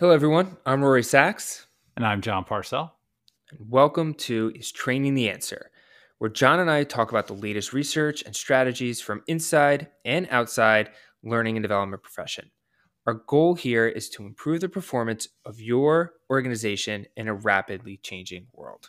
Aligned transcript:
Hello, 0.00 0.12
everyone. 0.12 0.56
I'm 0.64 0.82
Rory 0.82 1.02
Sachs. 1.02 1.66
And 1.94 2.06
I'm 2.06 2.22
John 2.22 2.42
Parcell. 2.44 2.90
And 3.50 3.70
welcome 3.70 4.14
to 4.14 4.50
Is 4.54 4.72
Training 4.72 5.12
the 5.12 5.28
Answer, 5.28 5.70
where 6.16 6.30
John 6.30 6.58
and 6.58 6.70
I 6.70 6.84
talk 6.84 7.10
about 7.10 7.26
the 7.26 7.34
latest 7.34 7.74
research 7.74 8.22
and 8.22 8.34
strategies 8.34 9.02
from 9.02 9.22
inside 9.26 9.88
and 10.06 10.26
outside 10.30 10.88
learning 11.22 11.58
and 11.58 11.62
development 11.62 12.02
profession. 12.02 12.50
Our 13.06 13.22
goal 13.26 13.54
here 13.54 13.88
is 13.88 14.08
to 14.10 14.24
improve 14.24 14.62
the 14.62 14.70
performance 14.70 15.28
of 15.44 15.60
your 15.60 16.14
organization 16.30 17.04
in 17.18 17.28
a 17.28 17.34
rapidly 17.34 17.98
changing 18.02 18.46
world. 18.54 18.88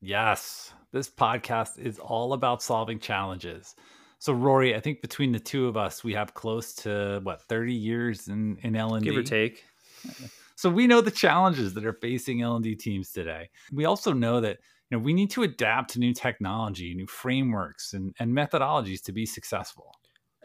Yes, 0.00 0.72
this 0.92 1.10
podcast 1.10 1.78
is 1.78 1.98
all 1.98 2.32
about 2.32 2.62
solving 2.62 3.00
challenges. 3.00 3.74
So, 4.18 4.32
Rory, 4.32 4.74
I 4.74 4.80
think 4.80 5.02
between 5.02 5.30
the 5.30 5.40
two 5.40 5.68
of 5.68 5.76
us, 5.76 6.02
we 6.02 6.14
have 6.14 6.32
close 6.32 6.72
to 6.76 7.20
what 7.22 7.42
thirty 7.42 7.74
years 7.74 8.28
in 8.28 8.56
in 8.62 8.76
L 8.76 8.94
and 8.94 9.04
D, 9.04 9.10
give 9.10 9.18
or 9.18 9.22
take. 9.22 9.66
So 10.58 10.68
we 10.68 10.88
know 10.88 11.00
the 11.00 11.12
challenges 11.12 11.72
that 11.74 11.86
are 11.86 11.92
facing 11.92 12.42
L 12.42 12.56
and 12.56 12.64
D 12.64 12.74
teams 12.74 13.12
today. 13.12 13.48
We 13.72 13.84
also 13.84 14.12
know 14.12 14.40
that 14.40 14.58
you 14.90 14.98
know 14.98 15.04
we 15.04 15.12
need 15.12 15.30
to 15.30 15.44
adapt 15.44 15.90
to 15.90 16.00
new 16.00 16.12
technology, 16.12 16.92
new 16.96 17.06
frameworks, 17.06 17.92
and, 17.92 18.12
and 18.18 18.32
methodologies 18.32 19.00
to 19.04 19.12
be 19.12 19.24
successful. 19.24 19.94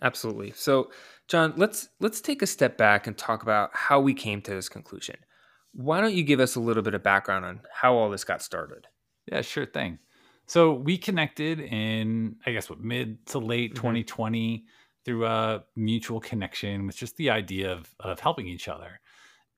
Absolutely. 0.03 0.51
So, 0.55 0.91
John, 1.27 1.55
let's 1.57 1.89
let's 1.99 2.21
take 2.21 2.43
a 2.43 2.45
step 2.47 2.77
back 2.77 3.07
and 3.07 3.17
talk 3.17 3.41
about 3.41 3.71
how 3.73 3.99
we 3.99 4.13
came 4.13 4.39
to 4.43 4.51
this 4.51 4.69
conclusion. 4.69 5.15
Why 5.73 5.99
don't 5.99 6.13
you 6.13 6.23
give 6.23 6.39
us 6.39 6.55
a 6.55 6.59
little 6.59 6.83
bit 6.83 6.93
of 6.93 7.01
background 7.01 7.43
on 7.43 7.61
how 7.73 7.95
all 7.95 8.11
this 8.11 8.23
got 8.23 8.43
started? 8.43 8.85
Yeah, 9.25 9.41
sure 9.41 9.65
thing. 9.65 9.97
So 10.45 10.73
we 10.73 10.95
connected 10.95 11.59
in, 11.59 12.35
I 12.45 12.51
guess, 12.51 12.69
what 12.69 12.81
mid 12.81 13.25
to 13.27 13.39
late 13.39 13.71
mm-hmm. 13.71 13.81
2020 13.81 14.65
through 15.05 15.25
a 15.25 15.63
mutual 15.75 16.19
connection 16.19 16.85
with 16.85 16.97
just 16.97 17.17
the 17.17 17.31
idea 17.31 17.71
of 17.71 17.89
of 17.99 18.19
helping 18.19 18.47
each 18.47 18.67
other. 18.67 18.99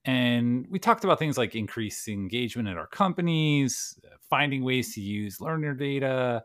And 0.06 0.68
we 0.70 0.78
talked 0.78 1.04
about 1.04 1.18
things 1.18 1.38
like 1.38 1.56
increasing 1.56 2.20
engagement 2.20 2.68
at 2.68 2.78
our 2.78 2.88
companies, 2.88 4.00
finding 4.30 4.64
ways 4.64 4.94
to 4.94 5.02
use 5.02 5.42
learner 5.42 5.74
data, 5.74 6.44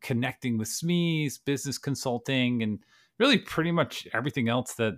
connecting 0.00 0.56
with 0.56 0.68
SMEs, 0.68 1.38
business 1.44 1.76
consulting, 1.78 2.62
and 2.62 2.78
really 3.18 3.38
pretty 3.38 3.70
much 3.70 4.08
everything 4.14 4.48
else 4.48 4.74
that 4.74 4.94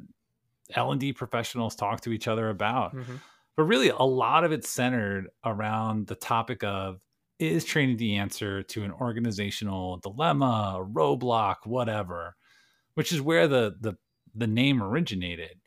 L&D 0.75 1.13
professionals 1.13 1.75
talk 1.75 2.01
to 2.03 2.13
each 2.13 2.29
other 2.29 2.49
about. 2.51 2.95
Mm-hmm. 2.95 3.17
But 3.57 3.65
really 3.65 3.91
a 3.91 4.03
lot 4.03 4.45
of 4.45 4.53
it's 4.53 4.69
centered 4.69 5.29
around 5.45 6.07
the 6.07 6.15
topic 6.15 6.65
of 6.65 7.01
is 7.39 7.65
training 7.65 7.97
the 7.97 8.17
answer 8.17 8.63
to 8.63 8.85
an 8.85 8.93
organizational 8.93 9.99
dilemma, 9.99 10.85
roadblock, 10.93 11.57
whatever, 11.65 12.37
which 12.95 13.13
is 13.13 13.21
where 13.21 13.49
the 13.49 13.77
the 13.81 13.95
the 14.35 14.47
name 14.47 14.83
originated. 14.83 15.61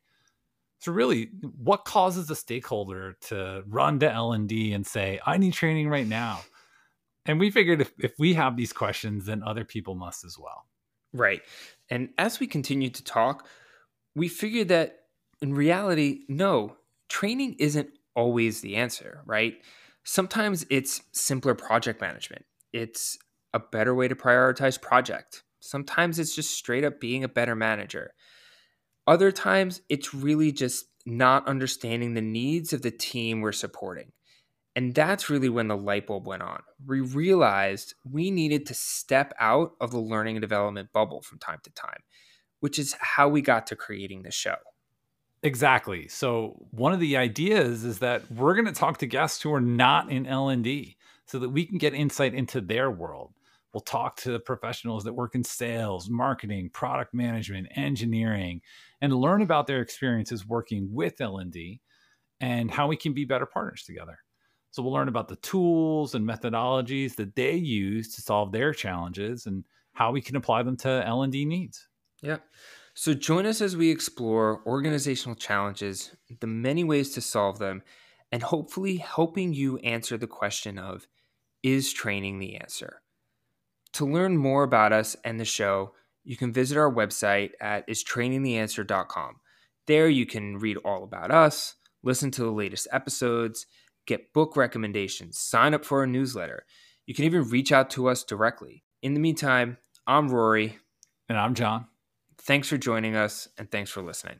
So 0.79 0.91
really, 0.91 1.29
what 1.41 1.85
causes 1.85 2.29
a 2.29 2.35
stakeholder 2.35 3.17
to 3.21 3.63
run 3.67 3.99
to 3.99 4.11
L 4.11 4.33
and 4.33 4.47
D 4.47 4.73
and 4.73 4.85
say, 4.85 5.19
"I 5.25 5.37
need 5.37 5.53
training 5.53 5.89
right 5.89 6.07
now"? 6.07 6.41
And 7.25 7.39
we 7.39 7.51
figured 7.51 7.81
if, 7.81 7.91
if 7.99 8.13
we 8.17 8.35
have 8.35 8.55
these 8.55 8.71
questions, 8.71 9.25
then 9.25 9.43
other 9.43 9.65
people 9.65 9.95
must 9.95 10.23
as 10.23 10.37
well. 10.39 10.65
Right. 11.13 11.41
And 11.89 12.09
as 12.17 12.39
we 12.39 12.47
continued 12.47 12.93
to 12.95 13.03
talk, 13.03 13.47
we 14.15 14.29
figured 14.29 14.69
that 14.69 14.99
in 15.41 15.53
reality, 15.53 16.21
no, 16.29 16.77
training 17.09 17.55
isn't 17.59 17.89
always 18.15 18.61
the 18.61 18.75
answer, 18.75 19.21
right? 19.25 19.55
Sometimes 20.03 20.65
it's 20.69 21.01
simpler 21.11 21.53
project 21.53 22.01
management. 22.01 22.45
It's 22.71 23.17
a 23.53 23.59
better 23.59 23.93
way 23.93 24.07
to 24.07 24.15
prioritize 24.15 24.81
project. 24.81 25.43
Sometimes 25.59 26.19
it's 26.19 26.35
just 26.35 26.51
straight 26.51 26.83
up 26.85 26.99
being 26.99 27.23
a 27.23 27.29
better 27.29 27.55
manager. 27.55 28.13
Other 29.07 29.31
times, 29.31 29.81
it's 29.89 30.13
really 30.13 30.51
just 30.51 30.85
not 31.05 31.47
understanding 31.47 32.13
the 32.13 32.21
needs 32.21 32.73
of 32.73 32.81
the 32.81 32.91
team 32.91 33.39
we're 33.39 33.53
supporting. 33.53 34.11
And 34.75 34.93
that's 34.93 35.29
really 35.29 35.49
when 35.49 35.69
the 35.69 35.77
light 35.77 36.05
bulb 36.05 36.27
went 36.27 36.43
on. 36.43 36.59
We 36.85 36.99
realized 36.99 37.95
we 38.03 38.29
needed 38.29 38.67
to 38.67 38.75
step 38.75 39.33
out 39.39 39.71
of 39.81 39.89
the 39.91 39.99
learning 39.99 40.35
and 40.35 40.41
development 40.41 40.89
bubble 40.93 41.21
from 41.21 41.39
time 41.39 41.59
to 41.63 41.71
time, 41.71 42.01
which 42.59 42.77
is 42.77 42.95
how 42.99 43.27
we 43.27 43.41
got 43.41 43.65
to 43.67 43.75
creating 43.75 44.21
the 44.21 44.31
show. 44.31 44.57
Exactly. 45.41 46.07
So 46.09 46.67
one 46.71 46.93
of 46.93 46.99
the 46.99 47.17
ideas 47.17 47.83
is 47.85 47.99
that 47.99 48.29
we're 48.31 48.53
going 48.53 48.65
to 48.65 48.71
talk 48.71 48.97
to 48.99 49.07
guests 49.07 49.41
who 49.41 49.53
are 49.53 49.61
not 49.61 50.11
in 50.11 50.27
L&D 50.27 50.97
so 51.25 51.39
that 51.39 51.49
we 51.49 51.65
can 51.65 51.77
get 51.77 51.93
insight 51.93 52.33
into 52.33 52.61
their 52.61 52.91
world. 52.91 53.33
We'll 53.73 53.81
talk 53.81 54.15
to 54.17 54.31
the 54.31 54.39
professionals 54.39 55.03
that 55.03 55.13
work 55.13 55.35
in 55.35 55.43
sales, 55.43 56.09
marketing, 56.09 56.69
product 56.71 57.13
management, 57.13 57.67
engineering, 57.75 58.61
and 59.01 59.13
learn 59.13 59.41
about 59.41 59.67
their 59.67 59.81
experiences 59.81 60.47
working 60.47 60.87
with 60.91 61.19
L&D 61.21 61.81
and 62.39 62.71
how 62.71 62.87
we 62.87 62.95
can 62.95 63.13
be 63.13 63.25
better 63.25 63.45
partners 63.45 63.83
together. 63.83 64.19
So 64.71 64.83
we'll 64.83 64.93
learn 64.93 65.07
about 65.07 65.27
the 65.27 65.35
tools 65.37 66.15
and 66.15 66.27
methodologies 66.27 67.15
that 67.15 67.35
they 67.35 67.55
use 67.55 68.15
to 68.15 68.21
solve 68.21 68.51
their 68.51 68.73
challenges 68.73 69.45
and 69.45 69.63
how 69.93 70.11
we 70.11 70.21
can 70.21 70.35
apply 70.35 70.63
them 70.63 70.77
to 70.77 71.03
L&D 71.05 71.45
needs. 71.45 71.87
Yeah. 72.21 72.37
So 72.93 73.13
join 73.13 73.45
us 73.45 73.61
as 73.61 73.77
we 73.77 73.91
explore 73.91 74.61
organizational 74.65 75.35
challenges, 75.35 76.15
the 76.39 76.47
many 76.47 76.83
ways 76.83 77.11
to 77.13 77.21
solve 77.21 77.59
them, 77.59 77.83
and 78.31 78.41
hopefully 78.41 78.97
helping 78.97 79.53
you 79.53 79.77
answer 79.79 80.17
the 80.17 80.27
question 80.27 80.77
of 80.77 81.07
is 81.63 81.93
training 81.93 82.39
the 82.39 82.57
answer? 82.57 83.01
To 83.93 84.05
learn 84.05 84.37
more 84.37 84.63
about 84.63 84.93
us 84.93 85.15
and 85.23 85.39
the 85.39 85.45
show, 85.45 85.93
you 86.23 86.35
can 86.37 86.51
visit 86.51 86.77
our 86.77 86.91
website 86.91 87.51
at 87.61 87.87
istrainingtheanswer.com. 87.87 89.35
There 89.87 90.09
you 90.09 90.25
can 90.25 90.57
read 90.57 90.77
all 90.77 91.03
about 91.03 91.31
us, 91.31 91.75
listen 92.03 92.31
to 92.31 92.43
the 92.43 92.51
latest 92.51 92.87
episodes, 92.91 93.65
get 94.05 94.33
book 94.33 94.57
recommendations, 94.57 95.39
sign 95.39 95.73
up 95.73 95.85
for 95.85 95.99
our 95.99 96.07
newsletter. 96.07 96.65
You 97.05 97.13
can 97.13 97.25
even 97.25 97.49
reach 97.49 97.71
out 97.71 97.89
to 97.91 98.09
us 98.09 98.23
directly. 98.23 98.83
In 99.01 99.13
the 99.13 99.19
meantime, 99.19 99.77
I'm 100.05 100.27
Rory. 100.27 100.77
And 101.29 101.37
I'm 101.37 101.53
John. 101.55 101.87
Thanks 102.41 102.69
for 102.69 102.77
joining 102.77 103.15
us, 103.15 103.47
and 103.57 103.69
thanks 103.69 103.91
for 103.91 104.01
listening. 104.01 104.39